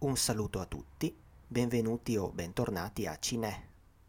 [0.00, 1.14] Un saluto a tutti,
[1.46, 3.66] benvenuti o bentornati a Cinè,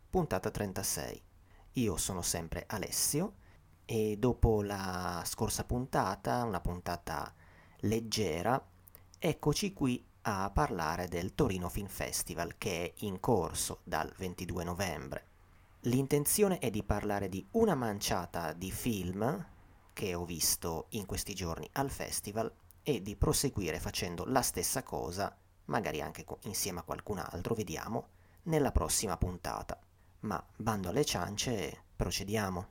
[0.10, 1.22] puntata 36.
[1.74, 3.34] Io sono sempre Alessio
[3.84, 7.34] e dopo la scorsa puntata, una puntata
[7.80, 8.66] leggera,
[9.20, 15.26] eccoci qui a parlare del Torino Film Festival che è in corso dal 22 novembre.
[15.82, 19.46] L'intenzione è di parlare di una manciata di film
[19.92, 22.50] che ho visto in questi giorni al festival
[22.82, 25.36] e di proseguire facendo la stessa cosa
[25.72, 28.10] magari anche insieme a qualcun altro, vediamo,
[28.44, 29.80] nella prossima puntata.
[30.22, 32.68] Ma bando alle ciance, procediamo.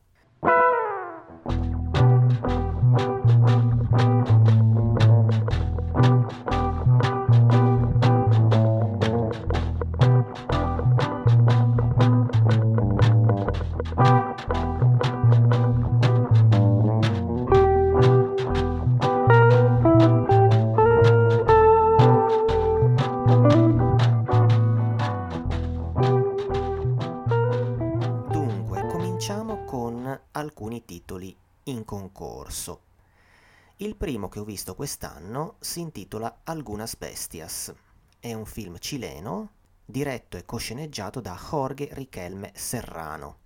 [33.82, 37.72] Il primo che ho visto quest'anno si intitola Algunas Bestias.
[38.18, 39.52] È un film cileno
[39.86, 43.38] diretto e cosceneggiato da Jorge Riquelme Serrano.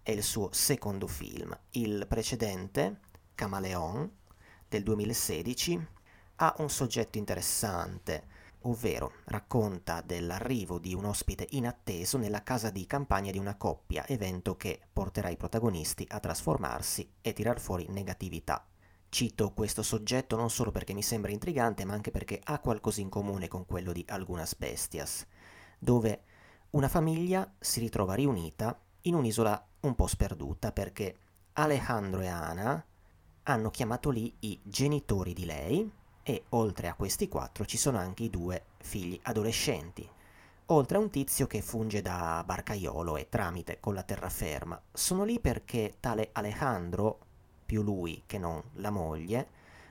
[0.00, 1.54] È il suo secondo film.
[1.72, 3.00] Il precedente,
[3.34, 4.10] Camaleon,
[4.66, 5.86] del 2016,
[6.36, 8.26] ha un soggetto interessante,
[8.60, 14.56] ovvero racconta dell'arrivo di un ospite inatteso nella casa di campagna di una coppia, evento
[14.56, 18.66] che porterà i protagonisti a trasformarsi e tirar fuori negatività.
[19.10, 23.08] Cito questo soggetto non solo perché mi sembra intrigante, ma anche perché ha qualcosa in
[23.08, 25.26] comune con quello di Algunas Bestias,
[25.78, 26.22] dove
[26.70, 31.16] una famiglia si ritrova riunita in un'isola un po' sperduta perché
[31.54, 32.84] Alejandro e Ana
[33.44, 35.90] hanno chiamato lì i genitori di lei,
[36.22, 40.06] e oltre a questi quattro ci sono anche i due figli adolescenti,
[40.66, 44.78] oltre a un tizio che funge da barcaiolo e tramite con la terraferma.
[44.92, 47.20] Sono lì perché tale Alejandro,
[47.68, 49.46] più lui che non la moglie,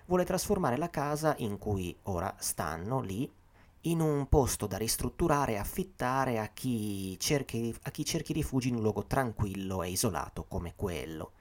[0.06, 3.32] vuole trasformare la casa in cui ora stanno lì
[3.82, 8.78] in un posto da ristrutturare e affittare a chi, cerchi, a chi cerchi rifugio in
[8.78, 11.34] un luogo tranquillo e isolato come quello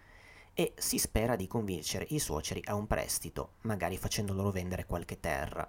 [0.53, 5.19] e si spera di convincere i suoceri a un prestito, magari facendo loro vendere qualche
[5.19, 5.67] terra.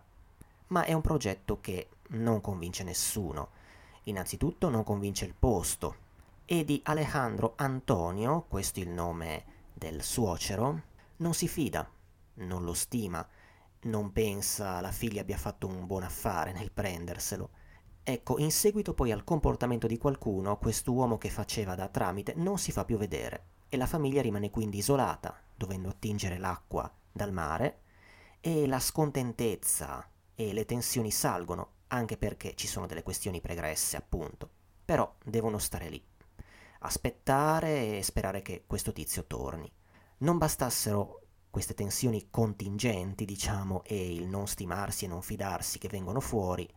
[0.68, 3.52] Ma è un progetto che non convince nessuno.
[4.04, 5.96] Innanzitutto non convince il posto.
[6.44, 10.82] E di Alejandro Antonio, questo il nome del suocero,
[11.18, 11.90] non si fida,
[12.36, 13.26] non lo stima,
[13.82, 17.50] non pensa la figlia abbia fatto un buon affare nel prenderselo.
[18.04, 22.72] Ecco, in seguito poi al comportamento di qualcuno, quest'uomo che faceva da tramite non si
[22.72, 27.82] fa più vedere e la famiglia rimane quindi isolata, dovendo attingere l'acqua dal mare,
[28.40, 34.50] e la scontentezza e le tensioni salgono, anche perché ci sono delle questioni pregresse, appunto.
[34.86, 36.02] Però devono stare lì,
[36.80, 39.72] aspettare e sperare che questo tizio torni.
[40.20, 46.20] Non bastassero queste tensioni contingenti, diciamo, e il non stimarsi e non fidarsi che vengono
[46.20, 46.68] fuori,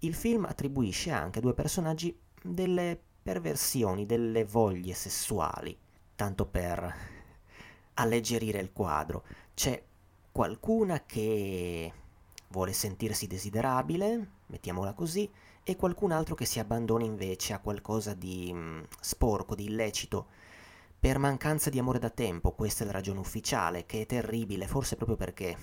[0.00, 5.78] il film attribuisce anche a due personaggi delle perversioni, delle voglie sessuali
[6.20, 6.94] tanto per
[7.94, 9.24] alleggerire il quadro.
[9.54, 9.82] C'è
[10.30, 11.90] qualcuna che
[12.48, 15.30] vuole sentirsi desiderabile, mettiamola così,
[15.62, 20.28] e qualcun altro che si abbandona invece a qualcosa di mh, mm, sporco, di illecito,
[20.98, 24.96] per mancanza di amore da tempo, questa è la ragione ufficiale, che è terribile, forse
[24.96, 25.56] proprio perché,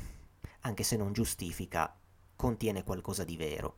[0.62, 1.96] anche se non giustifica,
[2.36, 3.76] contiene qualcosa di vero.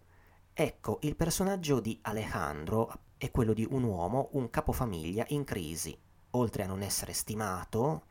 [0.54, 5.98] Ecco, il personaggio di Alejandro è quello di un uomo, un capofamiglia in crisi,
[6.32, 8.06] oltre a non essere stimato,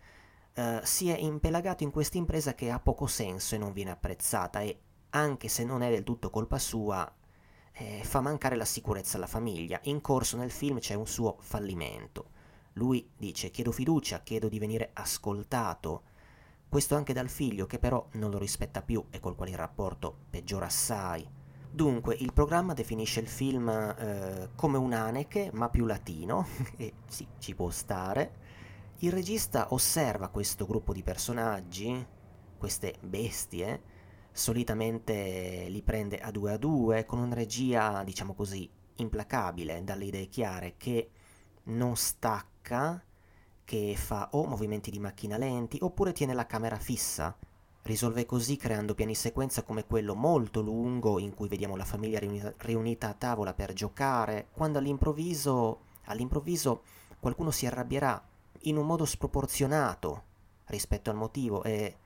[0.54, 4.60] eh, si è impelagato in questa impresa che ha poco senso e non viene apprezzata
[4.60, 4.80] e,
[5.10, 7.10] anche se non è del tutto colpa sua,
[7.78, 9.78] eh, fa mancare la sicurezza alla famiglia.
[9.84, 12.30] In corso nel film c'è un suo fallimento.
[12.74, 16.02] Lui dice chiedo fiducia, chiedo di venire ascoltato.
[16.68, 20.24] Questo anche dal figlio che però non lo rispetta più e col quale il rapporto
[20.28, 21.26] peggiora assai.
[21.70, 26.46] Dunque, il programma definisce il film eh, come un Haneke, ma più latino,
[26.76, 28.46] e sì, ci può stare.
[28.98, 32.04] Il regista osserva questo gruppo di personaggi,
[32.56, 33.82] queste bestie,
[34.38, 40.28] solitamente li prende a due a due, con una regia, diciamo così, implacabile, dalle idee
[40.28, 41.10] chiare, che
[41.64, 43.02] non stacca,
[43.64, 47.36] che fa o movimenti di macchina lenti, oppure tiene la camera fissa,
[47.88, 53.08] Risolve così creando piani sequenza come quello molto lungo in cui vediamo la famiglia riunita,
[53.08, 56.82] a tavola per giocare, quando all'improvviso, all'improvviso
[57.18, 58.22] qualcuno si arrabbierà
[58.62, 60.24] in un modo sproporzionato
[60.66, 61.96] rispetto al motivo e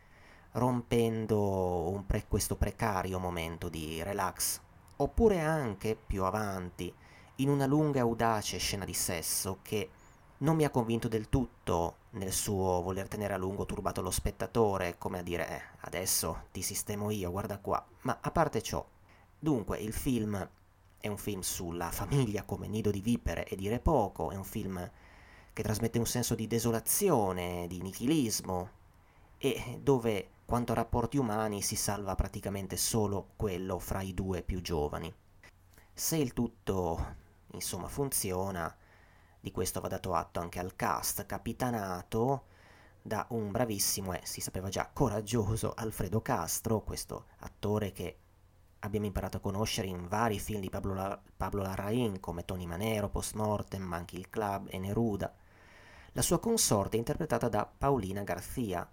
[0.52, 4.60] rompendo pre- questo precario momento di relax.
[5.02, 6.92] oppure anche più avanti,
[7.36, 9.90] in una lunga e audace scena di sesso che
[10.38, 14.98] non mi ha convinto del tutto nel suo voler tenere a lungo turbato lo spettatore,
[14.98, 17.84] come a dire, eh, adesso ti sistemo io, guarda qua.
[18.02, 18.84] Ma a parte ciò,
[19.38, 20.48] dunque il film
[20.98, 24.90] è un film sulla famiglia come nido di vipere e dire poco, è un film
[25.52, 28.70] che trasmette un senso di desolazione, di nichilismo,
[29.38, 34.60] e dove quanto a rapporti umani si salva praticamente solo quello fra i due più
[34.60, 35.10] giovani.
[35.94, 37.14] Se il tutto,
[37.52, 38.76] insomma, funziona,
[39.40, 42.48] di questo va dato atto anche al cast, capitanato
[43.00, 48.18] da un bravissimo e si sapeva già coraggioso Alfredo Castro, questo attore che
[48.80, 53.08] abbiamo imparato a conoscere in vari film di Pablo, La- Pablo Larraín come Tony Manero,
[53.08, 55.34] Post Mortem, Monkey il Club e Neruda.
[56.12, 58.86] La sua consorte è interpretata da Paulina Garcia,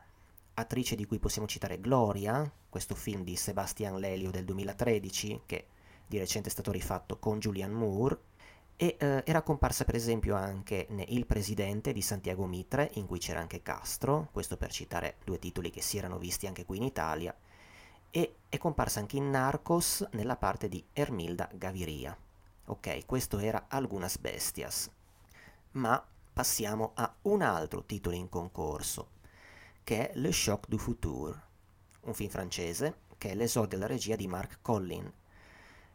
[0.60, 5.66] attrice di cui possiamo citare Gloria, questo film di Sebastian Lelio del 2013 che
[6.08, 8.20] di recente è stato rifatto con Julianne Moore,
[8.82, 13.20] e eh, era comparsa per esempio anche ne Il Presidente di Santiago Mitre, in cui
[13.20, 16.84] c'era anche Castro, questo per citare due titoli che si erano visti anche qui in
[16.84, 17.36] Italia,
[18.10, 22.18] e è comparsa anche in Narcos nella parte di Ermilda Gaviria.
[22.66, 24.90] Ok, questo era Algunas Bestias.
[25.72, 26.02] Ma
[26.34, 29.10] passiamo a un altro titolo in concorso,
[29.90, 31.42] che è Le Choc du Futur,
[32.02, 35.12] un film francese che è l'esordio della regia di Marc Collin,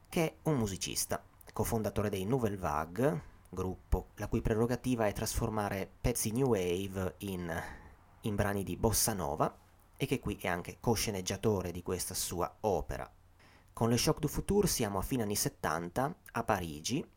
[0.08, 6.32] che è un musicista cofondatore dei Nouvelle Vague, gruppo la cui prerogativa è trasformare pezzi
[6.32, 7.62] new wave in,
[8.22, 9.56] in brani di bossa nova
[9.96, 13.08] e che qui è anche co-sceneggiatore di questa sua opera.
[13.72, 17.08] Con Le Choc du Futur siamo a fine anni 70 a Parigi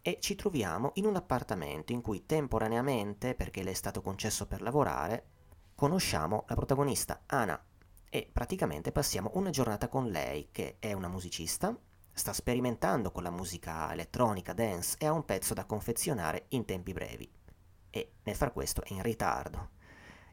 [0.00, 4.62] e ci troviamo in un appartamento in cui temporaneamente, perché le è stato concesso per
[4.62, 5.38] lavorare,
[5.80, 7.58] conosciamo la protagonista Anna
[8.10, 11.74] e praticamente passiamo una giornata con lei che è una musicista
[12.12, 16.92] sta sperimentando con la musica elettronica, dance e ha un pezzo da confezionare in tempi
[16.92, 17.26] brevi.
[17.88, 19.70] E nel far questo è in ritardo.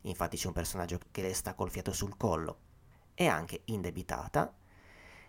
[0.01, 2.57] Infatti c'è un personaggio che le sta col fiato sul collo.
[3.13, 4.53] È anche indebitata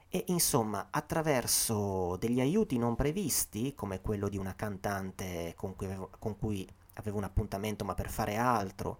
[0.08, 6.10] e insomma attraverso degli aiuti non previsti, come quello di una cantante con cui avevo,
[6.18, 8.98] con cui avevo un appuntamento ma per fare altro,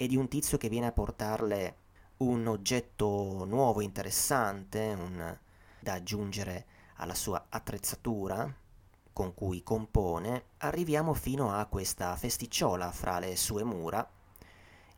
[0.00, 1.76] e di un tizio che viene a portarle
[2.18, 5.38] un oggetto nuovo, interessante, un,
[5.78, 6.64] da aggiungere
[6.94, 8.50] alla sua attrezzatura
[9.12, 14.08] con cui compone, arriviamo fino a questa festicciola fra le sue mura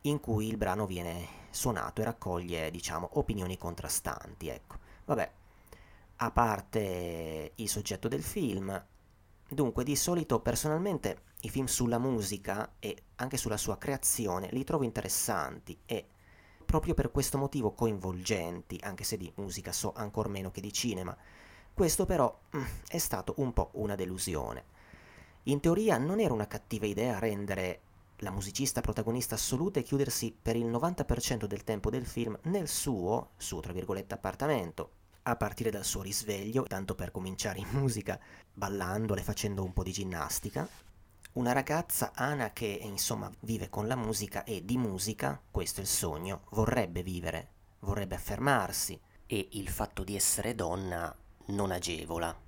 [0.02, 4.76] in cui il brano viene suonato e raccoglie, diciamo, opinioni contrastanti, ecco.
[5.06, 5.32] Vabbè,
[6.19, 8.87] a parte il soggetto del film,
[9.48, 14.84] dunque di solito personalmente i film sulla musica e anche sulla sua creazione li trovo
[14.84, 16.06] interessanti e
[16.64, 21.16] proprio per questo motivo coinvolgenti, anche se di musica so ancor meno che di cinema.
[21.74, 24.64] Questo però mm, è stato un po' una delusione.
[25.44, 27.80] In teoria non era una cattiva idea rendere
[28.18, 33.30] la musicista protagonista assoluta e chiudersi per il 90% del tempo del film nel suo,
[33.36, 34.90] suo tra virgolette, appartamento,
[35.24, 38.18] a partire dal suo risveglio, tanto per cominciare in musica,
[38.54, 40.68] ballandole, facendo un po' di ginnastica.
[41.34, 45.88] Una ragazza, Ana, che insomma vive con la musica e di musica, questo è il
[45.88, 51.14] sogno, vorrebbe vivere, vorrebbe affermarsi e il fatto di essere donna
[51.46, 52.38] non agevola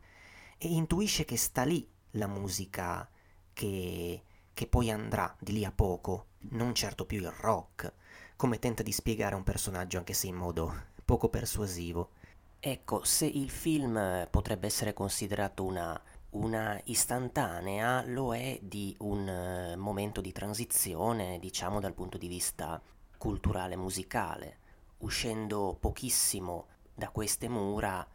[0.58, 3.08] e intuisce che sta lì la musica
[3.54, 4.22] che,
[4.52, 7.90] che poi andrà di lì a poco, non certo più il rock,
[8.36, 12.10] come tenta di spiegare un personaggio anche se in modo poco persuasivo.
[12.60, 15.98] Ecco, se il film potrebbe essere considerato una,
[16.34, 22.80] una istantanea, lo è di un uh, momento di transizione, diciamo dal punto di vista
[23.18, 24.58] culturale musicale,
[24.98, 28.06] uscendo pochissimo da queste mura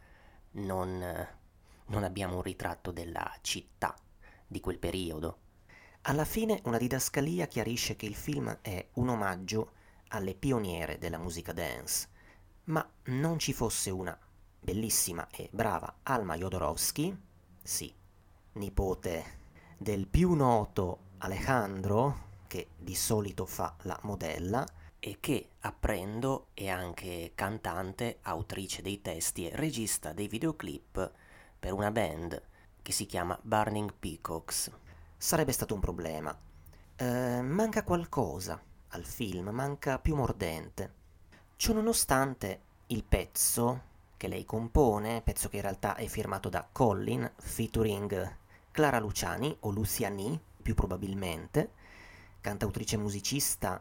[0.52, 1.28] non,
[1.86, 3.94] non abbiamo un ritratto della città
[4.46, 5.38] di quel periodo.
[6.02, 9.72] Alla fine una didascalia chiarisce che il film è un omaggio
[10.08, 12.08] alle pioniere della musica dance,
[12.64, 14.16] ma non ci fosse una
[14.58, 17.16] bellissima e brava Alma Jodorowsky,
[17.62, 17.94] sì,
[18.52, 19.38] nipote
[19.76, 24.66] del più noto Alejandro, che di solito fa la modella,
[24.98, 31.10] e che, apprendo, è anche cantante, autrice dei testi e regista dei videoclip
[31.58, 32.42] per una band
[32.82, 34.70] che si chiama Burning Peacocks.
[35.16, 36.36] Sarebbe stato un problema.
[36.96, 40.92] Eh, manca qualcosa al film, manca più mordente.
[41.56, 48.36] Ciononostante, il pezzo che lei compone, pezzo che in realtà è firmato da Collin, featuring
[48.70, 51.72] Clara Luciani o Luciani, più probabilmente,
[52.40, 53.80] cantautrice musicista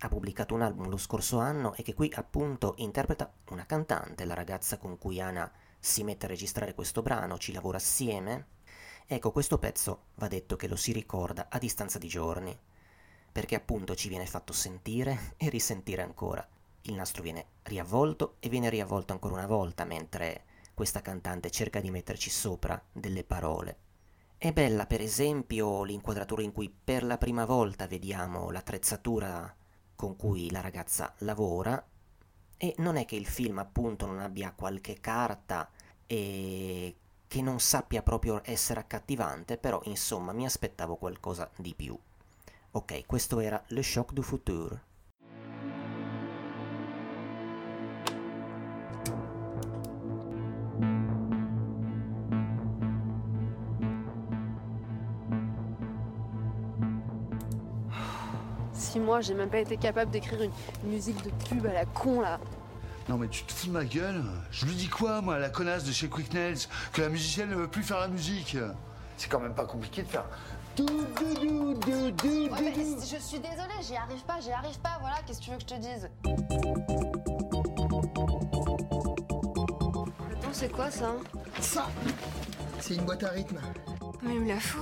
[0.00, 4.34] ha pubblicato un album lo scorso anno e che qui appunto interpreta una cantante, la
[4.34, 8.48] ragazza con cui Ana si mette a registrare questo brano, ci lavora assieme.
[9.06, 12.58] Ecco, questo pezzo va detto che lo si ricorda a distanza di giorni,
[13.32, 16.46] perché appunto ci viene fatto sentire e risentire ancora.
[16.82, 20.44] Il nastro viene riavvolto e viene riavvolto ancora una volta mentre
[20.74, 23.85] questa cantante cerca di metterci sopra delle parole.
[24.38, 29.54] È bella per esempio l'inquadratura in cui per la prima volta vediamo l'attrezzatura
[29.94, 31.82] con cui la ragazza lavora
[32.58, 35.70] e non è che il film appunto non abbia qualche carta
[36.06, 41.98] e che non sappia proprio essere accattivante, però insomma mi aspettavo qualcosa di più.
[42.72, 44.78] Ok, questo era Le Choc du Futur.
[58.96, 60.50] Six mois, j'ai même pas été capable d'écrire une
[60.90, 62.40] musique de pub à la con là.
[63.10, 65.84] Non mais tu te fous de ma gueule Je lui dis quoi moi, la connasse
[65.84, 68.56] de chez Quick Nails Que la musicienne ne veut plus faire la musique?
[69.18, 70.24] C'est quand même pas compliqué de faire...
[70.78, 70.86] Ouais,
[72.62, 75.56] mais je suis désolée, j'y arrive pas, j'y arrive pas, voilà, qu'est-ce que tu veux
[75.58, 76.08] que je te dise?
[80.32, 81.12] Attends, c'est quoi ça?
[81.60, 81.86] Ça
[82.80, 83.60] C'est une boîte à rythme.
[84.22, 84.80] Mais il me la fout.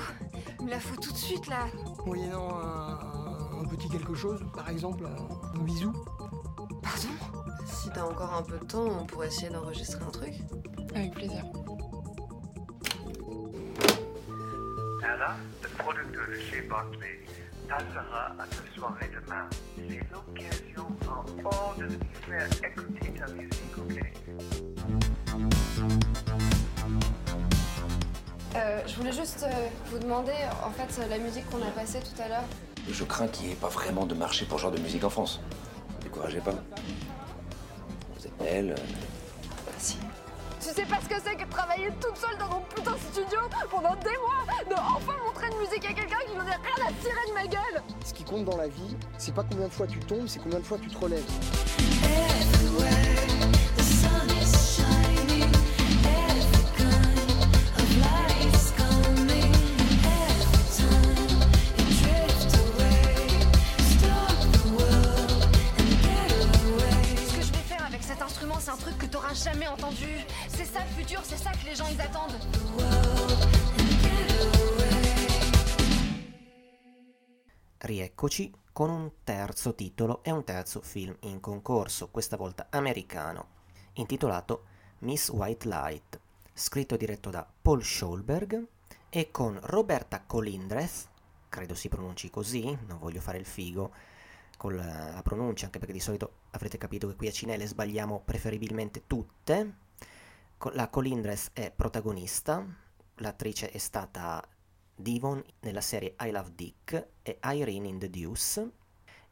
[0.61, 1.67] Il me la fout tout de suite là.
[2.07, 3.14] Moyennant un, un
[3.75, 5.93] petit quelque chose, par exemple un, un bisou.
[6.83, 7.09] Pardon?
[7.67, 10.35] Si t'as encore un peu de temps, on pourrait essayer d'enregistrer un truc.
[10.95, 11.45] Avec plaisir.
[15.03, 17.21] Anna, le producteur de chez Barclay,
[17.69, 19.49] passera à ta soirée demain.
[19.77, 24.01] C'est l'occasion en or de lui faire écouter ta musique, ok?
[28.57, 30.33] Euh, je voulais juste euh, vous demander,
[30.65, 32.45] en fait, la musique qu'on a passée tout à l'heure.
[32.91, 35.11] Je crains qu'il n'y ait pas vraiment de marché pour ce genre de musique en
[35.11, 35.41] France.
[36.03, 36.53] Découragez pas.
[36.53, 38.71] Vous êtes belle.
[38.79, 38.83] euh,
[39.71, 39.99] Merci.
[40.61, 42.97] Tu sais pas ce que c'est que de travailler toute seule dans mon putain de
[43.13, 43.39] studio
[43.71, 46.93] pendant des mois De enfin montrer une musique à quelqu'un qui n'en a rien à
[47.03, 49.87] tirer de ma gueule Ce qui compte dans la vie, c'est pas combien de fois
[49.87, 51.23] tu tombes, c'est combien de fois tu te relèves.
[78.25, 83.49] Rieccoci con un terzo titolo e un terzo film in concorso, questa volta americano,
[83.95, 84.65] intitolato
[85.01, 86.21] Miss White Light,
[86.55, 88.67] scritto e diretto da Paul Scholberg
[89.11, 91.07] e con Roberta Colindreth,
[91.51, 93.93] credo si pronunci così, non voglio fare il figo
[94.57, 99.03] con la, pronuncia, anche perché di solito avrete capito che qui a Cinele sbagliamo preferibilmente
[99.07, 99.75] tutte.
[100.73, 102.65] La Colindreth è protagonista,
[103.17, 104.43] l'attrice è stata
[104.95, 108.71] Devon nella serie I Love Dick e Irene in The Deuce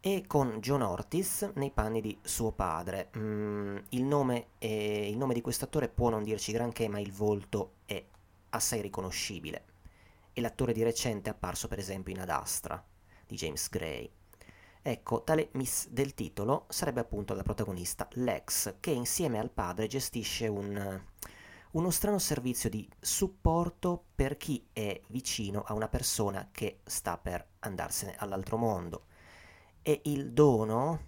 [0.01, 3.11] e con John Ortiz nei panni di suo padre.
[3.17, 7.75] Mm, il, nome è- il nome di quest'attore può non dirci granché, ma il volto
[7.85, 8.05] è
[8.51, 9.65] assai riconoscibile.
[10.33, 12.85] E l'attore di recente è apparso per esempio in Ad Astra
[13.27, 14.11] di James Gray.
[14.85, 20.49] Ecco, tale miss del titolo sarebbe appunto la protagonista Lex, che insieme al padre gestisce
[20.49, 21.01] un,
[21.73, 27.47] uno strano servizio di supporto per chi è vicino a una persona che sta per
[27.61, 29.07] andarsene all'altro mondo.
[29.81, 31.01] E il dono,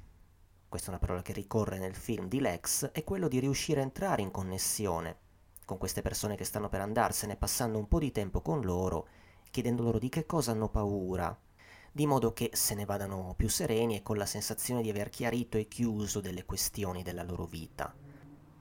[0.68, 3.84] questa è una parola che ricorre nel film di Lex, è quello di riuscire a
[3.84, 5.18] entrare in connessione
[5.66, 9.08] con queste persone che stanno per andarsene, passando un po' di tempo con loro,
[9.50, 11.38] chiedendo loro di che cosa hanno paura,
[11.92, 15.58] di modo che se ne vadano più sereni e con la sensazione di aver chiarito
[15.58, 17.94] e chiuso delle questioni della loro vita.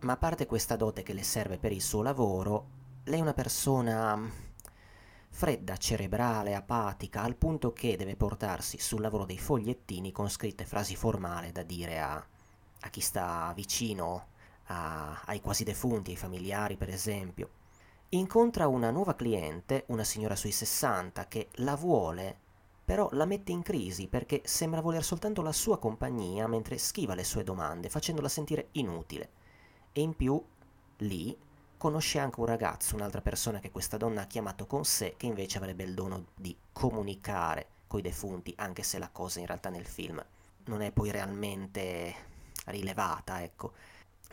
[0.03, 2.65] Ma a parte questa dote che le serve per il suo lavoro,
[3.05, 4.29] lei è una persona mm,
[5.29, 10.98] fredda, cerebrale, apatica, al punto che deve portarsi sul lavoro dei fogliettini con scritte frasi
[10.98, 14.27] formali da dire a, a chi sta vicino,
[14.65, 17.50] a- ai quasi defunti, ai familiari per esempio.
[18.10, 22.38] Incontra una nuova cliente, una signora sui 60, che la vuole,
[22.83, 27.24] però la mette in crisi perché sembra voler soltanto la sua compagnia mentre schiva le
[27.24, 29.29] sue domande, facendola sentire inutile.
[29.93, 30.43] E in più,
[30.97, 31.38] lì,
[31.77, 35.57] conosce anche un ragazzo, un'altra persona che questa donna ha chiamato con sé, che invece
[35.57, 40.23] avrebbe il dono di comunicare coi defunti, anche se la cosa in realtà nel film
[40.65, 42.15] non è poi realmente
[42.65, 43.73] rilevata, ecco.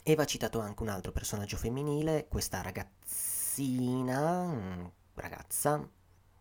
[0.03, 5.87] E va citato anche un altro personaggio femminile, questa ragazzina, mm, ragazza,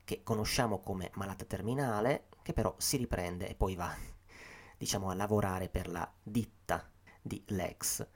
[0.06, 3.94] che conosciamo come malata terminale, che però si riprende e poi va,
[4.78, 6.88] diciamo, a lavorare per la ditta
[7.22, 8.08] di Lex.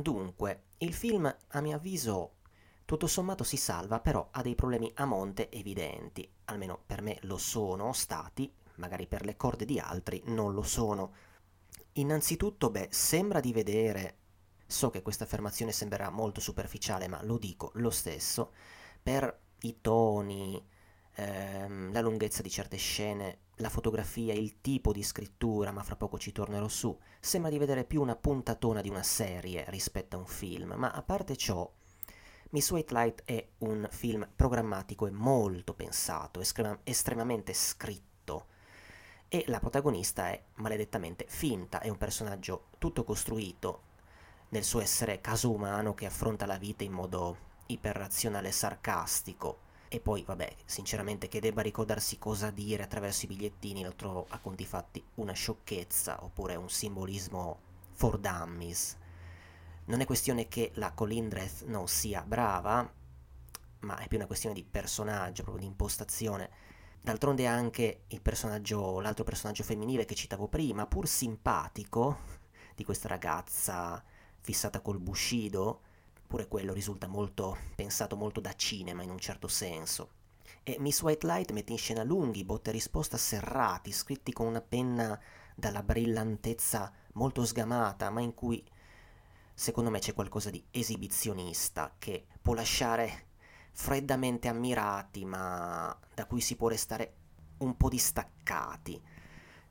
[0.00, 2.36] Dunque, il film, a mio avviso,
[2.84, 7.36] tutto sommato si salva, però ha dei problemi a monte evidenti, almeno per me lo
[7.36, 11.12] sono stati, magari per le corde di altri non lo sono.
[11.94, 14.16] Innanzitutto, beh, sembra di vedere,
[14.66, 18.52] so che questa affermazione sembrerà molto superficiale, ma lo dico lo stesso,
[19.02, 20.64] per i toni,
[21.16, 26.18] ehm, la lunghezza di certe scene, la fotografia, il tipo di scrittura, ma fra poco
[26.18, 30.26] ci tornerò su, sembra di vedere più una puntatona di una serie rispetto a un
[30.26, 31.70] film, ma a parte ciò,
[32.50, 38.46] Miss White Light è un film programmatico e molto pensato, estrema- estremamente scritto,
[39.28, 43.82] e la protagonista è maledettamente finta, è un personaggio tutto costruito
[44.50, 47.36] nel suo essere caso umano che affronta la vita in modo
[47.66, 53.82] iperrazionale e sarcastico, e poi, vabbè, sinceramente che debba ricordarsi cosa dire attraverso i bigliettini
[53.82, 57.58] lo trovo a conti fatti una sciocchezza oppure un simbolismo
[57.92, 58.96] for dummies.
[59.86, 62.92] Non è questione che la Colindreth non sia brava,
[63.80, 66.50] ma è più una questione di personaggio, proprio di impostazione.
[67.00, 72.18] D'altronde anche il personaggio, l'altro personaggio femminile che citavo prima, pur simpatico,
[72.74, 74.04] di questa ragazza
[74.40, 75.80] fissata col bushido,
[76.28, 80.10] pure quello risulta molto pensato molto da cinema in un certo senso.
[80.62, 85.18] E Miss White Light mette in scena lunghi botte risposta serrati, scritti con una penna
[85.56, 88.62] dalla brillantezza molto sgamata, ma in cui
[89.54, 93.26] secondo me c'è qualcosa di esibizionista che può lasciare
[93.72, 97.14] freddamente ammirati, ma da cui si può restare
[97.58, 99.02] un po' distaccati.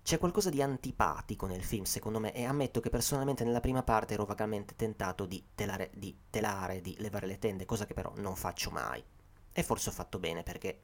[0.07, 4.13] C'è qualcosa di antipatico nel film, secondo me, e ammetto che personalmente nella prima parte
[4.13, 8.37] ero vagamente tentato di telare, di telare, di levare le tende, cosa che però non
[8.37, 9.03] faccio mai.
[9.51, 10.83] E forse ho fatto bene, perché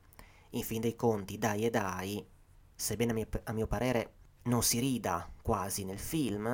[0.49, 2.27] in fin dei conti, dai e dai,
[2.75, 4.13] sebbene a mio, a mio parere
[4.43, 6.45] non si rida quasi nel film,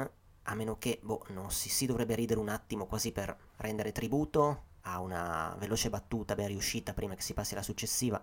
[0.43, 4.65] a meno che, boh, non si, si dovrebbe ridere un attimo quasi per rendere tributo
[4.81, 8.21] a una veloce battuta ben riuscita prima che si passi alla successiva,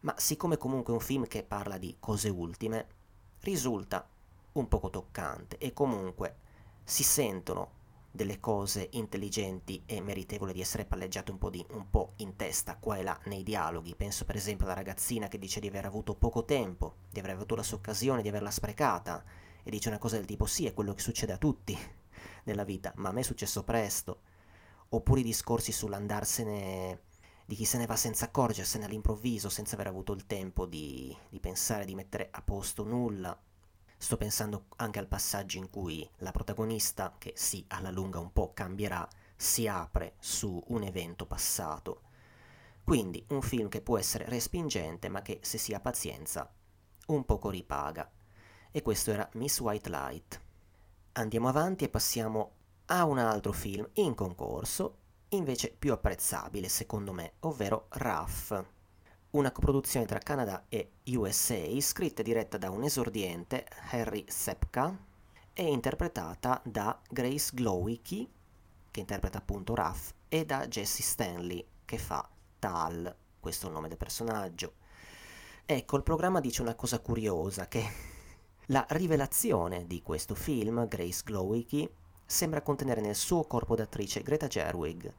[0.00, 3.00] ma siccome comunque è un film che parla di cose ultime,
[3.42, 4.08] risulta
[4.52, 6.36] un poco toccante e comunque
[6.84, 7.80] si sentono
[8.14, 12.76] delle cose intelligenti e meritevoli di essere palleggiate un po', di, un po' in testa
[12.76, 13.94] qua e là nei dialoghi.
[13.94, 17.54] Penso per esempio alla ragazzina che dice di aver avuto poco tempo, di aver avuto
[17.54, 19.24] la sua occasione, di averla sprecata
[19.62, 21.76] e dice una cosa del tipo sì, è quello che succede a tutti
[22.44, 24.20] nella vita, ma a me è successo presto.
[24.90, 27.00] Oppure i discorsi sull'andarsene
[27.52, 31.38] di chi se ne va senza accorgersene all'improvviso, senza aver avuto il tempo di, di
[31.38, 33.38] pensare di mettere a posto nulla.
[33.98, 38.54] Sto pensando anche al passaggio in cui la protagonista, che sì, alla lunga un po'
[38.54, 42.00] cambierà, si apre su un evento passato.
[42.82, 46.50] Quindi un film che può essere respingente, ma che se si ha pazienza
[47.08, 48.10] un poco ripaga.
[48.70, 50.40] E questo era Miss White Light.
[51.12, 52.52] Andiamo avanti e passiamo
[52.86, 55.00] a un altro film in concorso,
[55.36, 58.64] invece più apprezzabile secondo me, ovvero RAF,
[59.30, 64.94] una coproduzione tra Canada e USA, scritta e diretta da un esordiente, Harry Sepka,
[65.54, 68.30] e interpretata da Grace Glowicki,
[68.90, 73.88] che interpreta appunto RAF, e da Jesse Stanley, che fa Tal, questo è il nome
[73.88, 74.74] del personaggio.
[75.64, 77.84] Ecco, il programma dice una cosa curiosa, che
[78.66, 81.90] la rivelazione di questo film, Grace Glowicki,
[82.26, 85.12] sembra contenere nel suo corpo d'attrice Greta Gerwig,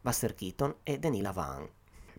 [0.00, 1.68] Buster Keaton e Denila Van.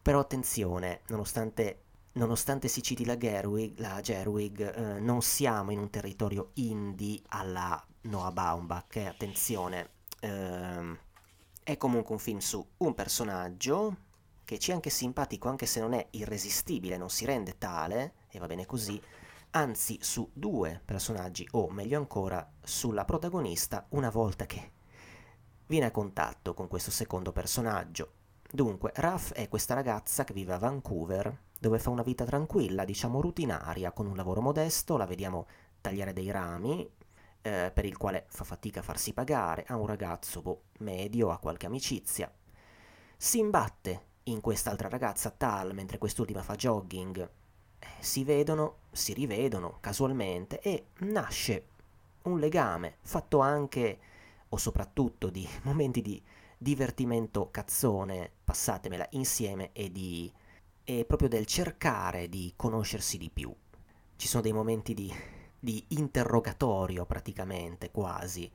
[0.01, 1.81] Però attenzione, nonostante,
[2.13, 7.83] nonostante si citi la Gerwig, la Gerwig eh, non siamo in un territorio indie alla
[8.01, 9.89] Noah Baumbach, eh, attenzione,
[10.21, 10.97] eh,
[11.63, 13.97] è comunque un film su un personaggio
[14.45, 18.39] che ci è anche simpatico anche se non è irresistibile, non si rende tale, e
[18.39, 19.01] va bene così,
[19.57, 24.71] anzi su due personaggi, o meglio ancora sulla protagonista, una volta che
[25.65, 28.11] viene a contatto con questo secondo personaggio.
[28.51, 33.19] Dunque, Raf è questa ragazza che vive a Vancouver, dove fa una vita tranquilla, diciamo
[33.19, 35.47] rutinaria, con un lavoro modesto, la vediamo
[35.81, 36.87] tagliare dei rami,
[37.41, 41.39] eh, per il quale fa fatica a farsi pagare, ha un ragazzo boh, medio, ha
[41.39, 42.31] qualche amicizia.
[43.17, 47.27] Si imbatte in quest'altra ragazza Tal mentre quest'ultima fa jogging
[47.99, 51.67] si vedono, si rivedono casualmente e nasce
[52.23, 53.99] un legame fatto anche
[54.49, 56.21] o soprattutto di momenti di
[56.57, 60.31] divertimento cazzone, passatemela insieme e di
[60.89, 63.53] e proprio del cercare di conoscersi di più.
[64.15, 65.13] Ci sono dei momenti di,
[65.59, 68.49] di interrogatorio praticamente, quasi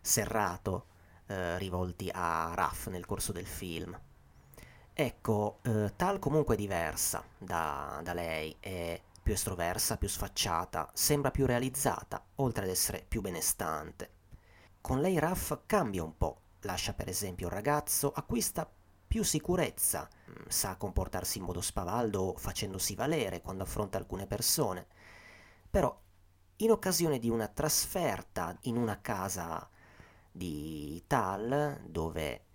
[0.00, 0.86] serrato,
[1.26, 3.96] eh, rivolti a Raff nel corso del film.
[4.98, 11.30] Ecco, eh, Tal comunque è diversa da, da lei, è più estroversa, più sfacciata, sembra
[11.30, 14.10] più realizzata, oltre ad essere più benestante.
[14.80, 18.66] Con lei Raff cambia un po', lascia per esempio il ragazzo, acquista
[19.06, 24.86] più sicurezza, mm, sa comportarsi in modo spavaldo facendosi valere quando affronta alcune persone.
[25.70, 25.94] Però
[26.56, 29.68] in occasione di una trasferta in una casa
[30.32, 32.45] di Tal, dove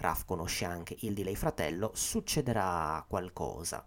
[0.00, 3.86] Raf conosce anche il di lei fratello, succederà qualcosa.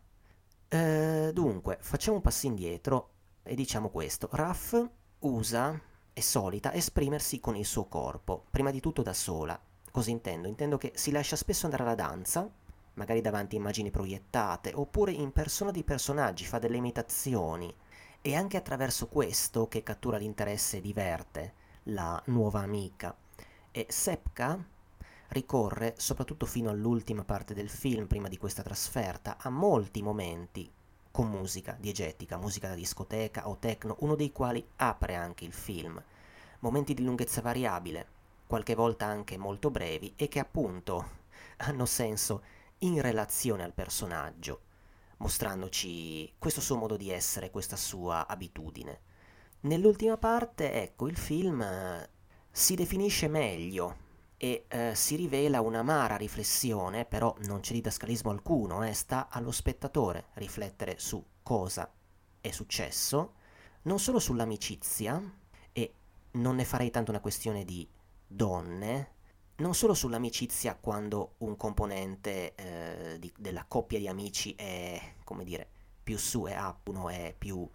[0.67, 3.10] Eh, dunque, facciamo un passo indietro
[3.41, 4.30] e diciamo questo.
[4.32, 5.82] Raf usa,
[6.13, 9.60] è solita, esprimersi con il suo corpo, prima di tutto da sola.
[9.89, 10.47] Cosa intendo?
[10.47, 12.47] Intendo che si lascia spesso andare alla danza,
[12.93, 17.73] magari davanti a immagini proiettate, oppure in persona di personaggi, fa delle imitazioni,
[18.21, 21.54] è anche attraverso questo che cattura l'interesse e diverte
[21.86, 23.17] la nuova amica.
[23.71, 24.63] E Sepka
[25.34, 30.72] ricorre, soprattutto fino all'ultima parte del film, prima di questa trasferta, a molti momenti
[31.12, 36.02] con musica diegetica, musica da discoteca o techno, uno dei quali apre anche il film.
[36.60, 38.08] Momenti di lunghezza variabile,
[38.48, 41.22] qualche volta anche molto brevi e che appunto
[41.58, 42.43] hanno senso
[42.80, 44.72] in relazione al personaggio
[45.17, 49.00] mostrandoci questo suo modo di essere, questa sua abitudine.
[49.62, 51.65] Nell'ultima parte, ecco, il film
[52.52, 54.03] si definisce meglio
[54.43, 60.25] e eh, si rivela un'amara riflessione, però non c'è didascalismo alcuno, eh, sta allo spettatore
[60.34, 61.89] riflettere su cosa
[62.41, 63.36] è successo,
[63.84, 65.38] non solo sull'amicizia,
[65.71, 65.93] e
[66.32, 67.88] non ne farei tanto una questione di
[68.27, 69.12] donne,
[69.60, 75.69] non solo sull'amicizia quando un componente eh, di, della coppia di amici è, come dire,
[76.03, 77.65] più su e up, uno è più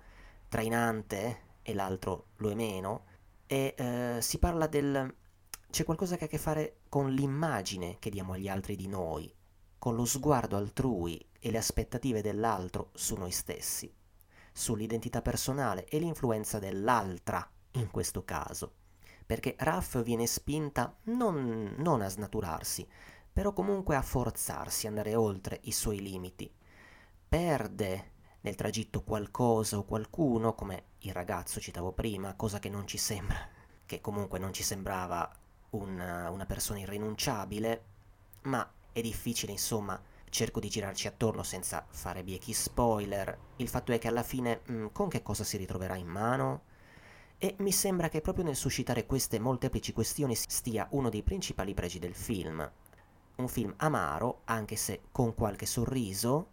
[0.48, 3.04] trainante e l'altro lo è meno,
[3.46, 5.14] e eh, si parla del...
[5.70, 9.33] c'è qualcosa che ha a che fare con l'immagine che diamo agli altri di noi,
[9.78, 13.92] con lo sguardo altrui e le aspettative dell'altro su noi stessi,
[14.52, 18.72] sull'identità personale e l'influenza dell'altra in questo caso
[19.28, 22.88] perché Raff viene spinta non, non a snaturarsi,
[23.31, 26.50] però comunque a forzarsi, andare oltre i suoi limiti.
[27.28, 32.96] Perde nel tragitto qualcosa o qualcuno, come il ragazzo citavo prima, cosa che non ci
[32.96, 33.37] sembra,
[33.85, 35.31] che comunque non ci sembrava
[35.70, 37.85] una, una persona irrinunciabile,
[38.42, 40.00] ma è difficile insomma
[40.31, 43.37] cerco di girarci attorno senza fare biechi spoiler.
[43.57, 46.62] Il fatto è che alla fine mh, mm, con che cosa si ritroverà in mano?
[47.38, 51.98] E mi sembra che proprio nel suscitare queste molteplici questioni stia uno dei principali pregi
[51.98, 52.68] del film.
[53.37, 56.50] Un film amaro, anche se con qualche sorriso,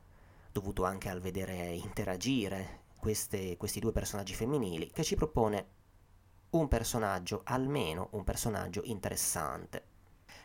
[0.51, 5.67] dovuto anche al vedere interagire queste, questi due personaggi femminili, che ci propone
[6.57, 9.83] un personaggio, almeno un personaggio interessante.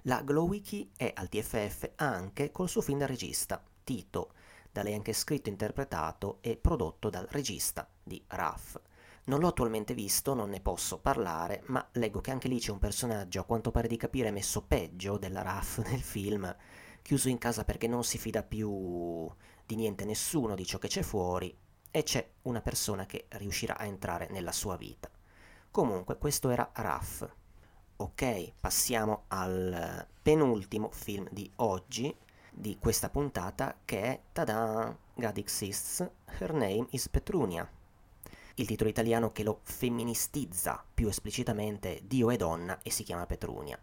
[0.02, 4.32] La Glowwiki è al TFF anche col suo film da regista, Tito,
[4.72, 8.78] da lei anche scritto, interpretato e prodotto dal regista di Raff.
[9.24, 12.78] Non l'ho attualmente visto, non ne posso parlare, ma leggo che anche lì c'è un
[12.78, 16.54] personaggio a quanto pare di capire messo peggio della Raff nel film,
[17.02, 19.30] chiuso in casa perché non si fida più
[19.66, 21.54] di niente nessuno di ciò che c'è fuori
[21.90, 25.10] e c'è una persona che riuscirà a entrare nella sua vita.
[25.70, 27.28] Comunque, questo era Raff.
[27.96, 32.14] Ok, passiamo al penultimo film di oggi,
[32.50, 34.96] di questa puntata, che è Tada!
[35.14, 37.68] God Exists, Her Name is Petrunia
[38.60, 43.78] il titolo italiano che lo femministizza più esplicitamente Dio e donna e si chiama Petrunia.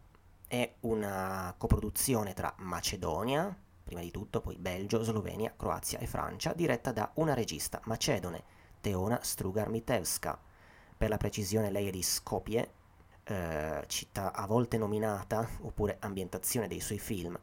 [0.47, 6.91] È una coproduzione tra Macedonia, prima di tutto, poi Belgio, Slovenia, Croazia e Francia, diretta
[6.91, 8.43] da una regista macedone,
[8.79, 10.39] Teona Strugar-Mitevska.
[10.97, 12.71] Per la precisione lei è di Skopje,
[13.23, 17.39] eh, città a volte nominata, oppure ambientazione dei suoi film.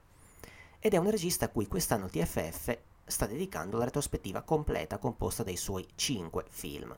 [0.81, 5.43] Ed è un regista a cui quest'anno il TFF sta dedicando la retrospettiva completa composta
[5.43, 6.97] dai suoi cinque film.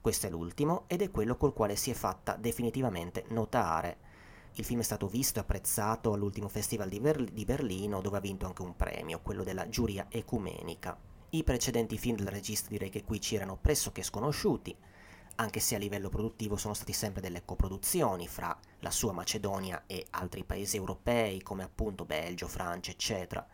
[0.00, 4.08] Questo è l'ultimo ed è quello col quale si è fatta definitivamente notare.
[4.54, 8.20] Il film è stato visto e apprezzato all'ultimo festival di, Ver- di Berlino dove ha
[8.20, 10.96] vinto anche un premio, quello della giuria ecumenica.
[11.30, 14.74] I precedenti film del regista direi che qui ci erano pressoché sconosciuti,
[15.40, 20.06] anche se a livello produttivo sono stati sempre delle coproduzioni fra la sua Macedonia e
[20.10, 23.44] altri paesi europei come appunto Belgio, Francia, eccetera.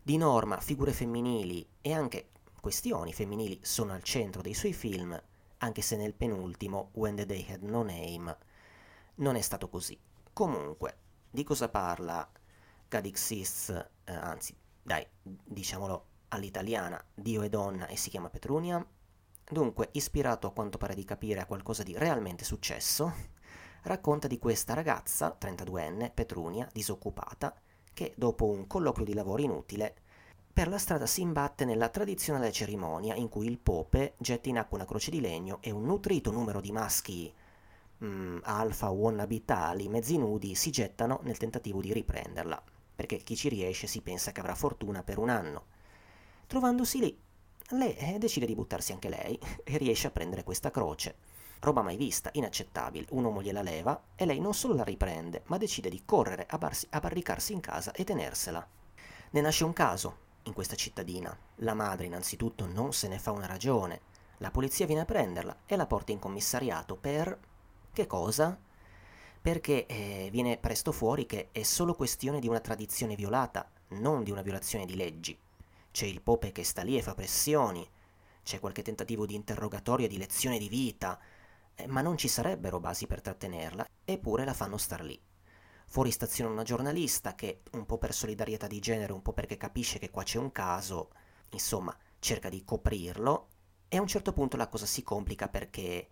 [0.00, 2.28] Di norma figure femminili e anche
[2.60, 5.20] questioni femminili sono al centro dei suoi film,
[5.58, 8.36] anche se nel penultimo, When the Day Had No Name,
[9.16, 9.98] non è stato così.
[10.32, 12.30] Comunque, di cosa parla
[12.88, 18.86] God Exists, eh, anzi, dai, diciamolo all'italiana, Dio e donna e si chiama Petrunia?
[19.50, 23.12] Dunque, ispirato a quanto pare di capire a qualcosa di realmente successo,
[23.82, 27.54] racconta di questa ragazza, 32enne, Petrunia, disoccupata,
[27.94, 29.94] che dopo un colloquio di lavoro inutile
[30.52, 34.76] per la strada si imbatte nella tradizionale cerimonia in cui il pope getta in acqua
[34.76, 37.32] una croce di legno e un nutrito numero di maschi
[38.04, 42.60] mm, alfa wannabe tali, mezzi nudi, si gettano nel tentativo di riprenderla,
[42.94, 45.66] perché chi ci riesce si pensa che avrà fortuna per un anno.
[46.48, 47.18] Trovandosi lì,
[47.72, 51.16] lei eh, decide di buttarsi anche lei e riesce a prendere questa croce.
[51.60, 53.06] Roba mai vista, inaccettabile.
[53.10, 56.56] Un uomo gliela leva e lei non solo la riprende, ma decide di correre a,
[56.56, 58.66] barsi, a barricarsi in casa e tenersela.
[59.30, 61.36] Ne nasce un caso in questa cittadina.
[61.56, 64.00] La madre innanzitutto non se ne fa una ragione.
[64.38, 67.38] La polizia viene a prenderla e la porta in commissariato per...
[67.92, 68.56] che cosa?
[69.40, 74.30] Perché eh, viene presto fuori che è solo questione di una tradizione violata, non di
[74.30, 75.38] una violazione di leggi.
[75.98, 77.84] C'è il Pope che sta lì e fa pressioni,
[78.44, 81.18] c'è qualche tentativo di interrogatorio e di lezione di vita,
[81.74, 85.20] eh, ma non ci sarebbero basi per trattenerla, eppure la fanno star lì.
[85.88, 89.98] Fuori staziona una giornalista che, un po' per solidarietà di genere, un po' perché capisce
[89.98, 91.10] che qua c'è un caso,
[91.48, 93.48] insomma, cerca di coprirlo,
[93.88, 96.10] e a un certo punto la cosa si complica perché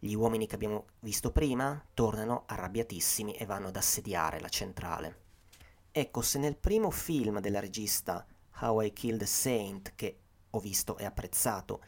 [0.00, 5.20] gli uomini che abbiamo visto prima tornano arrabbiatissimi e vanno ad assediare la centrale.
[5.92, 8.26] Ecco, se nel primo film della regista
[8.60, 10.18] How I Killed a Saint, che
[10.50, 11.82] ho visto e apprezzato,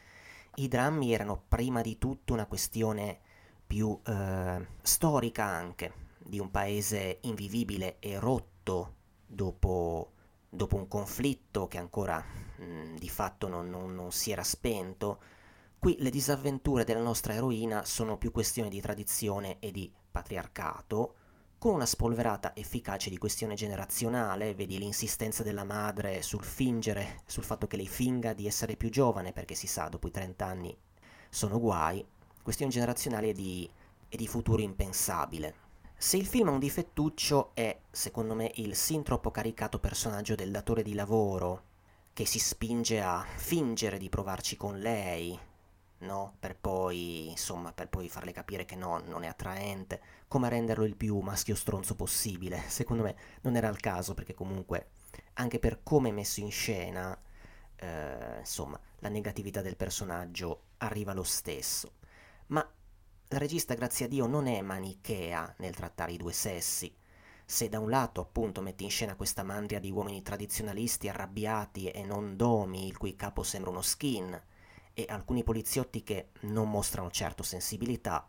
[0.57, 3.21] i drammi erano prima di tutto una questione
[3.67, 8.95] più eh, storica anche, di un paese invivibile e rotto
[9.27, 10.13] dopo,
[10.49, 12.23] dopo un conflitto che ancora
[12.57, 15.21] mh, di fatto non, non, non si era spento,
[15.79, 21.15] qui le disavventure della nostra eroina sono più questioni di tradizione e di patriarcato,
[21.63, 27.69] con una spolverata efficace di questione generazionale, vedi l'insistenza della madre sul fingere, sul fatto
[27.69, 30.77] che lei finga di essere più giovane, perché si sa, dopo i 30 anni
[31.31, 32.05] sono guai,
[32.43, 33.71] questione generazionale e di,
[34.09, 35.55] e di futuro impensabile.
[35.97, 40.51] Se il film ha un difettuccio è, secondo me, il sin troppo caricato personaggio del
[40.51, 41.63] datore di lavoro,
[42.13, 45.39] che si spinge a fingere di provarci con lei,
[45.99, 46.35] no?
[46.39, 50.01] Per poi, insomma, per poi farle capire che no, non è attraente,
[50.33, 52.63] come renderlo il più maschio stronzo possibile.
[52.67, 54.93] Secondo me non era il caso, perché comunque,
[55.35, 57.15] anche per come è messo in scena,
[57.77, 61.97] eh, insomma, la negatività del personaggio arriva lo stesso.
[62.47, 62.67] Ma
[63.29, 66.97] la regista, grazie a Dio, non è manichea nel trattare i due sessi.
[67.45, 72.05] Se da un lato appunto mette in scena questa mandria di uomini tradizionalisti arrabbiati e
[72.05, 74.43] non domi, il cui capo sembra uno skin,
[74.95, 78.27] e alcuni poliziotti che non mostrano certo sensibilità,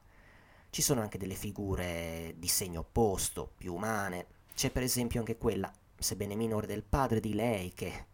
[0.73, 4.25] ci sono anche delle figure di segno opposto, più umane.
[4.55, 8.07] C'è per esempio anche quella, sebbene minore, del padre di lei che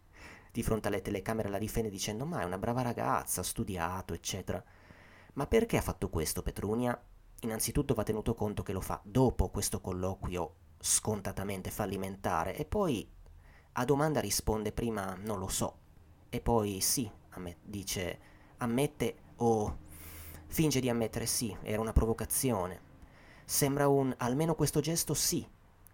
[0.52, 4.62] di fronte alle telecamere la difende dicendo ma è una brava ragazza, ha studiato, eccetera.
[5.32, 7.02] Ma perché ha fatto questo Petrunia?
[7.40, 13.10] Innanzitutto va tenuto conto che lo fa dopo questo colloquio scontatamente fallimentare e poi
[13.72, 15.78] a domanda risponde prima non lo so
[16.28, 18.18] e poi sì, a me dice
[18.58, 19.88] ammette o
[20.50, 22.88] finge di ammettere sì, era una provocazione.
[23.44, 25.48] Sembra un almeno questo gesto sì.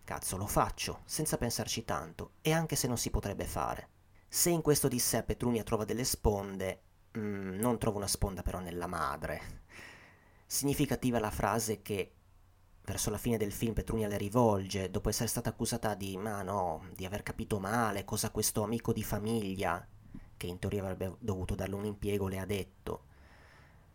[0.05, 3.89] Cazzo, lo faccio, senza pensarci tanto, e anche se non si potrebbe fare.
[4.29, 6.83] Se in questo di sé Petrunia trova delle sponde,
[7.19, 9.63] Mm, non trovo una sponda però nella madre.
[10.47, 12.13] Significativa la frase che
[12.85, 16.89] verso la fine del film Petrunia le rivolge, dopo essere stata accusata di, ma no,
[16.95, 19.85] di aver capito male cosa questo amico di famiglia,
[20.37, 23.05] che in teoria avrebbe dovuto darle un impiego, le ha detto.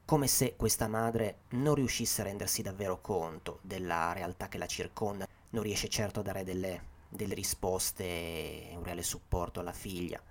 [0.05, 5.27] Come se questa madre non riuscisse a rendersi davvero conto della realtà che la circonda,
[5.51, 10.21] non riesce certo a dare delle, delle risposte e un reale supporto alla figlia,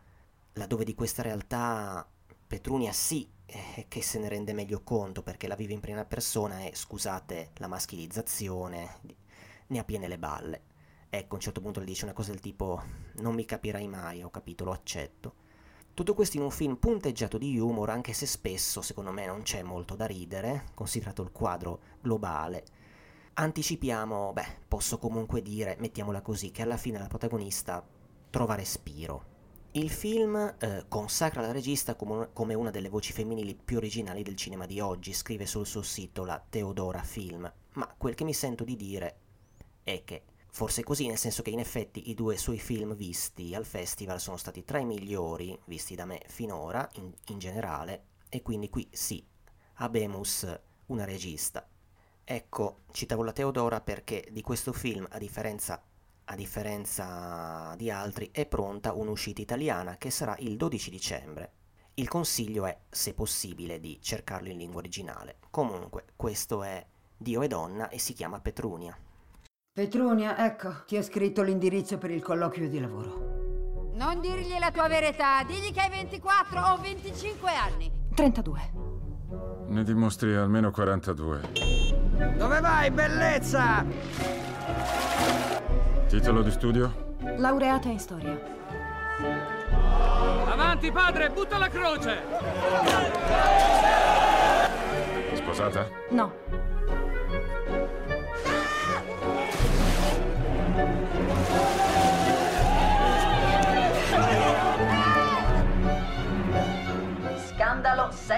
[0.54, 2.06] laddove di questa realtà
[2.46, 6.64] Petrunia sì eh, che se ne rende meglio conto perché la vive in prima persona
[6.64, 8.98] e, scusate, la maschilizzazione
[9.68, 10.62] ne ha piene le balle.
[11.08, 12.82] Ecco, a un certo punto le dice una cosa del tipo
[13.14, 15.34] non mi capirai mai, ho capito, lo accetto.
[16.00, 19.62] Tutto questo in un film punteggiato di humor, anche se spesso, secondo me, non c'è
[19.62, 22.64] molto da ridere, considerato il quadro globale.
[23.34, 27.86] Anticipiamo, beh, posso comunque dire, mettiamola così, che alla fine la protagonista
[28.30, 29.24] trova respiro.
[29.72, 34.64] Il film eh, consacra la regista come, una delle voci femminili più originali del cinema
[34.64, 38.74] di oggi, scrive sul suo sito la Teodora Film, ma quel che mi sento di
[38.74, 39.18] dire
[39.82, 43.64] è che forse così, nel senso che in effetti i due suoi film visti al
[43.64, 48.68] festival sono stati tra i migliori visti da me finora, in, in generale, e quindi
[48.68, 49.24] qui sì,
[49.74, 51.66] abemus una regista.
[52.22, 55.82] Ecco, citavo la Teodora perché di questo film, a differenza
[56.30, 61.52] a differenza di altri, è pronta un'uscita italiana che sarà il 12 dicembre.
[61.94, 65.38] Il consiglio è, se possibile, di cercarlo in lingua originale.
[65.50, 66.86] Comunque, questo è
[67.16, 68.96] Dio e donna e si chiama Petrunia.
[69.72, 73.92] Petrunia, ecco, ti ho scritto l'indirizzo per il colloquio di lavoro.
[73.94, 77.88] Non dirgli la tua verità, digli che hai 24 o 25 anni.
[78.12, 78.70] 32.
[79.68, 81.40] Ne dimostri almeno 42.
[82.36, 83.86] Dove vai, bellezza?
[86.08, 87.14] Titolo di studio?
[87.36, 88.38] Laureata in storia.
[90.46, 92.22] Avanti, padre, butta la croce!
[95.34, 95.88] Sposata?
[96.10, 96.59] No.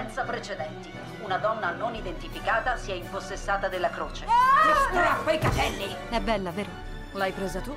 [0.03, 0.91] Senza precedenti.
[1.23, 4.25] Una donna non identificata si è impossessata della croce.
[4.25, 5.97] Ti strappo i capelli!
[6.09, 6.71] È bella, vero?
[7.13, 7.77] L'hai presa tu?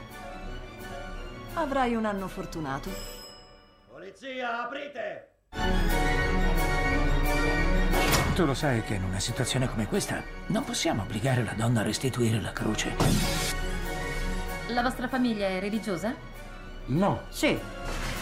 [1.53, 2.89] Avrai un anno fortunato.
[3.91, 5.29] Polizia, aprite!
[8.33, 11.83] Tu lo sai che in una situazione come questa non possiamo obbligare la donna a
[11.83, 12.95] restituire la croce.
[14.69, 16.13] La vostra famiglia è religiosa?
[16.87, 17.21] No.
[17.29, 17.57] Sì.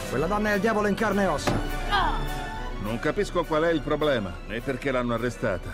[0.10, 2.43] Quella donna è il diavolo in carne e ossa.
[2.84, 5.69] Non capisco qual è il problema, né perché l'hanno arrestata.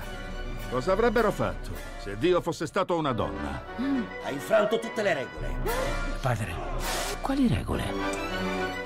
[0.70, 3.64] Cosa avrebbero fatto se Dio fosse stato una donna?
[4.24, 5.56] Ha infranto tutte le regole.
[6.22, 6.54] Padre,
[7.22, 7.84] quali regole?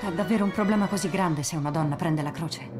[0.00, 2.70] È davvero un problema così grande se una donna prende la croce?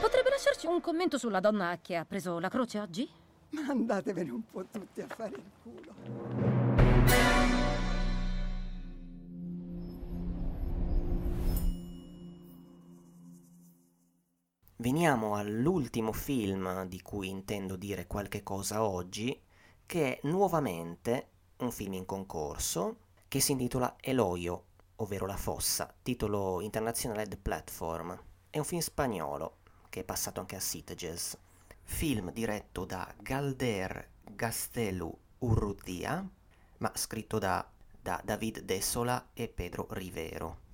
[0.00, 3.10] Potrebbe lasciarci un commento sulla donna che ha preso la croce oggi?
[3.68, 6.59] Andatevene un po' tutti a fare il culo.
[14.80, 19.38] Veniamo all'ultimo film di cui intendo dire qualche cosa oggi,
[19.84, 24.64] che è nuovamente un film in concorso che si intitola Eloio,
[24.96, 28.18] ovvero La Fossa, titolo internazionale The Platform.
[28.48, 29.58] È un film spagnolo
[29.90, 31.36] che è passato anche a Sitges.
[31.82, 36.26] Film diretto da Galder Gastelu Urrutia,
[36.78, 40.68] ma scritto da, da David Desola e Pedro Rivero.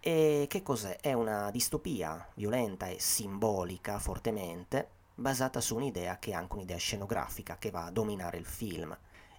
[0.00, 0.98] E che cos'è?
[1.00, 7.56] È una distopia violenta e simbolica fortemente, basata su un'idea che è anche un'idea scenografica
[7.58, 8.96] che va a dominare il film.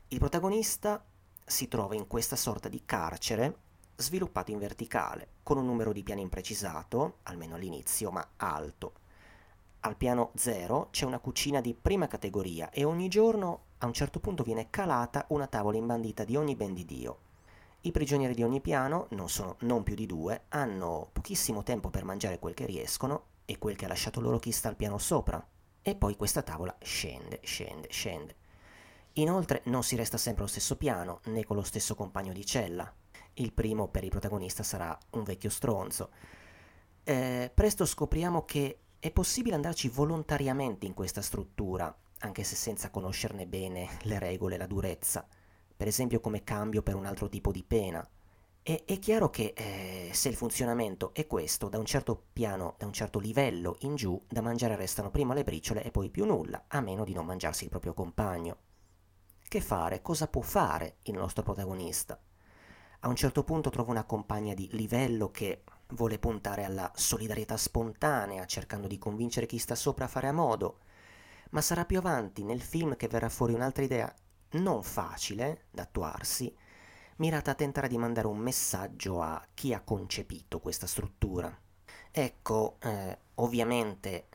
[0.10, 1.04] Il protagonista
[1.46, 3.58] si trova in questa sorta di carcere
[3.96, 8.94] sviluppato in verticale, con un numero di piani imprecisato, almeno all'inizio, ma alto.
[9.82, 14.20] Al piano 0 c'è una cucina di prima categoria e ogni giorno a un certo
[14.20, 17.27] punto viene calata una tavola imbandita di ogni ben di Dio.
[17.82, 22.04] I prigionieri di ogni piano, non sono non più di due, hanno pochissimo tempo per
[22.04, 25.46] mangiare quel che riescono e quel che ha lasciato loro chi sta al piano sopra.
[25.82, 28.36] E poi questa tavola scende, scende, scende.
[29.14, 32.92] Inoltre non si resta sempre allo stesso piano, né con lo stesso compagno di cella.
[33.36, 36.10] Il primo per il protagonista sarà un vecchio stronzo.
[37.04, 43.46] Eh, presto scopriamo che è possibile andarci volontariamente in questa struttura, anche se senza conoscerne
[43.46, 45.26] bene le regole e la durezza
[45.78, 48.06] per esempio come cambio per un altro tipo di pena.
[48.64, 52.86] E è chiaro che eh, se il funzionamento è questo, da un certo piano, da
[52.86, 56.66] un certo livello in giù, da mangiare restano prima le briciole e poi più nulla,
[56.68, 58.58] a meno di non mangiarsi il proprio compagno.
[59.48, 60.02] Che fare?
[60.02, 62.20] Cosa può fare il nostro protagonista?
[63.02, 68.46] A un certo punto trova una compagna di livello che vuole puntare alla solidarietà spontanea,
[68.46, 70.80] cercando di convincere chi sta sopra a fare a modo,
[71.52, 74.14] ma sarà più avanti nel film che verrà fuori un'altra idea
[74.52, 76.56] non facile da attuarsi,
[77.18, 81.56] mirata a tentare di mandare un messaggio a chi ha concepito questa struttura.
[82.12, 84.28] Ecco, eh, ovviamente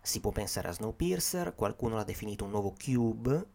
[0.00, 3.46] si può pensare a Snowpiercer, qualcuno l'ha definito un nuovo Cube,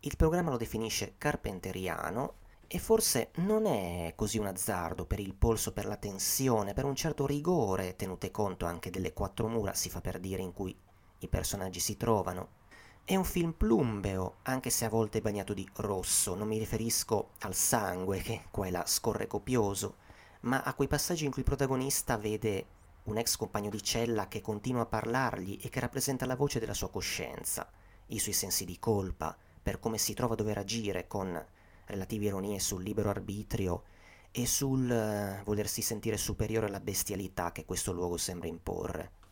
[0.00, 2.34] il programma lo definisce carpenteriano
[2.66, 6.94] e forse non è così un azzardo per il polso, per la tensione, per un
[6.94, 10.76] certo rigore, tenute conto anche delle quattro mura, si fa per dire, in cui
[11.20, 12.62] i personaggi si trovano.
[13.06, 17.54] È un film plumbeo, anche se a volte bagnato di rosso, non mi riferisco al
[17.54, 19.96] sangue che qua e là scorre copioso,
[20.40, 22.64] ma a quei passaggi in cui il protagonista vede
[23.02, 26.72] un ex compagno di cella che continua a parlargli e che rappresenta la voce della
[26.72, 27.70] sua coscienza,
[28.06, 31.46] i suoi sensi di colpa, per come si trova a dover agire con
[31.84, 33.82] relative ironie sul libero arbitrio
[34.30, 39.23] e sul uh, volersi sentire superiore alla bestialità che questo luogo sembra imporre.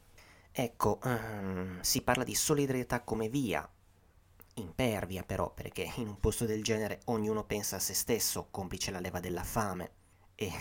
[0.55, 3.67] Ecco, um, si parla di solidarietà come via,
[4.57, 9.00] impervia però, perché in un posto del genere ognuno pensa a se stesso, complice la
[9.00, 9.90] leva della fame,
[10.35, 10.53] e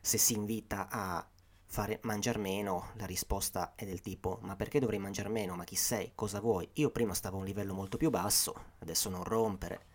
[0.00, 1.28] se si invita a
[1.66, 5.56] fare mangiare meno, la risposta è del tipo ma perché dovrei mangiare meno?
[5.56, 6.12] Ma chi sei?
[6.14, 6.66] Cosa vuoi?
[6.74, 9.86] Io prima stavo a un livello molto più basso, adesso non rompere.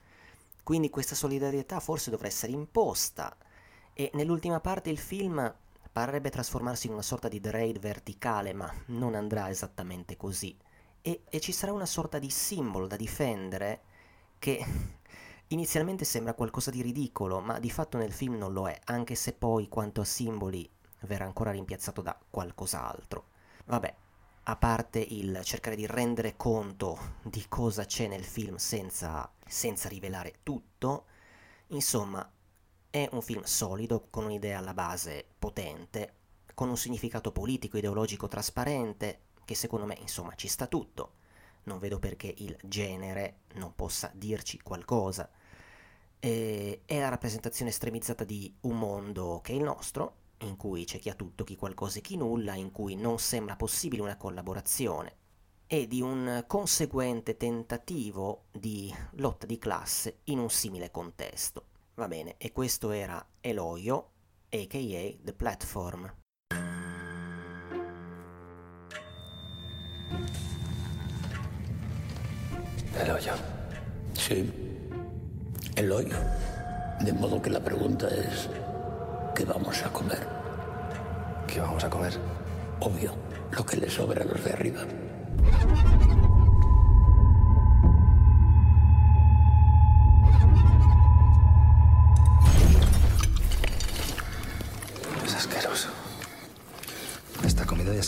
[0.61, 3.35] Quindi questa solidarietà forse dovrà essere imposta
[3.93, 5.55] e nell'ultima parte il film
[5.99, 10.57] Parrebbe trasformarsi in una sorta di raid verticale, ma non andrà esattamente così.
[11.01, 13.81] E, e ci sarà una sorta di simbolo da difendere
[14.39, 14.63] che
[15.47, 19.33] inizialmente sembra qualcosa di ridicolo, ma di fatto nel film non lo è, anche se
[19.33, 20.71] poi quanto a simboli
[21.01, 23.25] verrà ancora rimpiazzato da qualcos'altro.
[23.65, 23.93] Vabbè,
[24.43, 30.35] a parte il cercare di rendere conto di cosa c'è nel film senza, senza rivelare
[30.43, 31.07] tutto,
[31.67, 32.25] insomma
[32.89, 36.15] è un film solido, con un'idea alla base potente,
[36.53, 41.13] con un significato politico, ideologico trasparente, che secondo me insomma ci sta tutto.
[41.63, 45.29] Non vedo perché il genere non possa dirci qualcosa.
[46.19, 50.99] E è la rappresentazione estremizzata di un mondo che è il nostro, in cui c'è
[50.99, 55.15] chi ha tutto, chi qualcosa e chi nulla, in cui non sembra possibile una collaborazione,
[55.67, 61.68] e di un conseguente tentativo di lotta di classe in un simile contesto.
[61.99, 64.11] Va bene, e questo era Eloio,
[64.47, 66.09] aka The Platform.
[72.97, 73.33] Eloyo.
[74.13, 74.49] Sí,
[75.75, 76.15] Eloyo.
[77.01, 78.49] De modo que la pregunta es,
[79.35, 80.25] ¿qué vamos a comer?
[81.47, 82.17] ¿Qué vamos a comer?
[82.79, 83.13] Obvio,
[83.51, 84.85] lo que le sobra a los de arriba.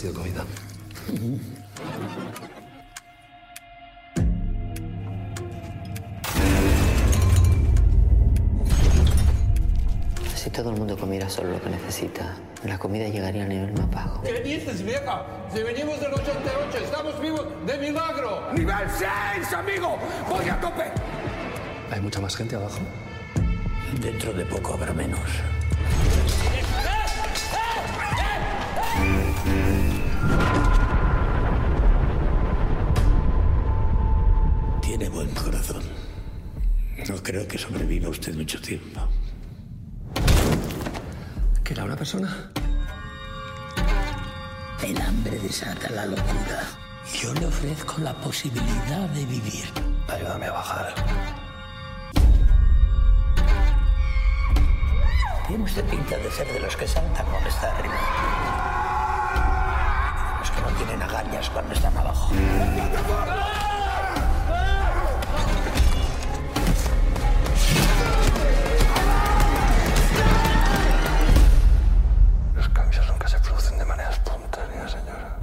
[0.02, 0.44] Sido comida.
[10.34, 12.34] Si todo el mundo comiera solo lo que necesita,
[12.64, 14.22] la comida llegaría al nivel más bajo.
[14.22, 15.24] ¿Qué dices, vieja?
[15.54, 18.52] Si venimos del 88, estamos vivos de milagro.
[18.54, 19.98] ¡Nivel 6, amigo!
[20.28, 20.90] ¡Voy a tope!
[21.92, 22.80] ¿Hay mucha más gente abajo?
[24.00, 25.20] Dentro de poco habrá menos.
[34.80, 35.82] Tiene buen corazón.
[37.08, 39.00] No creo que sobreviva usted mucho tiempo.
[41.64, 42.50] ¿Que era una persona?
[44.82, 46.62] El hambre desata la locura.
[47.20, 49.64] Yo le ofrezco la posibilidad de vivir.
[50.08, 50.94] Ayúdame a bajar.
[55.46, 58.61] Tiene usted pinta de ser de los que saltan cuando está arriba.
[60.62, 62.32] No tienen agallas cuando están abajo.
[72.54, 75.38] Los cambios nunca se producen de manera espontánea, señora.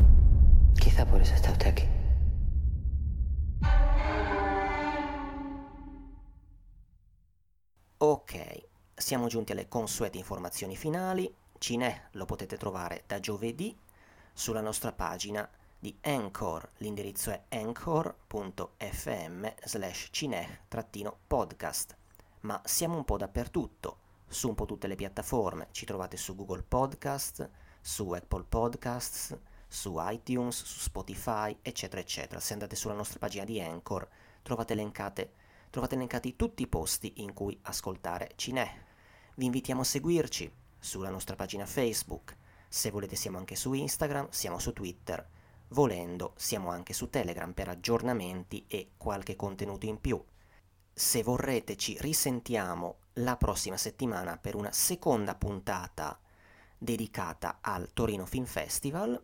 [0.80, 1.88] Quizá por eso está usted aquí.
[7.98, 8.34] Ok,
[8.96, 11.30] siamo giunti alle consuete informazioni finali.
[11.60, 13.78] Cinè lo potete trovare da giovedì
[14.34, 16.70] sulla nostra pagina di Anchor.
[16.78, 21.96] L'indirizzo è anchor.fm slash cinè-podcast.
[22.42, 25.68] Ma siamo un po' dappertutto, su un po' tutte le piattaforme.
[25.72, 27.50] Ci trovate su Google Podcast,
[27.82, 32.40] su Apple Podcasts, su iTunes, su Spotify, eccetera, eccetera.
[32.40, 34.08] Se andate sulla nostra pagina di Anchor
[34.42, 35.34] trovate elencate
[35.70, 38.68] trovate elencati tutti i posti in cui ascoltare Cinè.
[39.36, 42.36] Vi invitiamo a seguirci sulla nostra pagina Facebook.
[42.72, 45.28] Se volete siamo anche su Instagram, siamo su Twitter.
[45.70, 50.24] Volendo siamo anche su Telegram per aggiornamenti e qualche contenuto in più.
[50.94, 56.20] Se vorrete ci risentiamo la prossima settimana per una seconda puntata
[56.78, 59.20] dedicata al Torino Film Festival.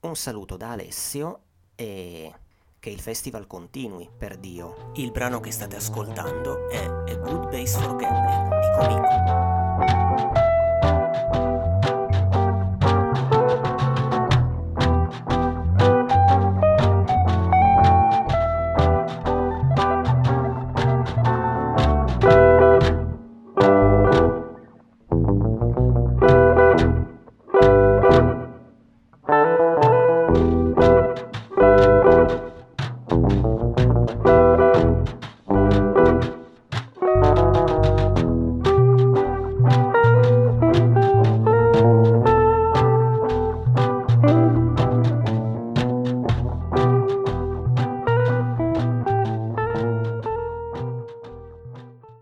[0.00, 1.42] Un saluto da Alessio
[1.74, 2.32] e
[2.78, 4.92] che il festival continui, per Dio.
[4.94, 10.45] Il brano che state ascoltando è A Good Base for Gambling di Comico.